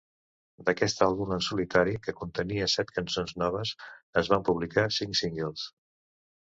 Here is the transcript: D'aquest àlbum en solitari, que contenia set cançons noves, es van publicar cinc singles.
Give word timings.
D'aquest 0.69 1.03
àlbum 1.07 1.33
en 1.35 1.43
solitari, 1.49 1.93
que 2.07 2.15
contenia 2.21 2.71
set 2.77 2.97
cançons 2.97 3.37
noves, 3.45 3.75
es 4.25 4.35
van 4.35 4.51
publicar 4.51 4.91
cinc 5.01 5.23
singles. 5.25 5.73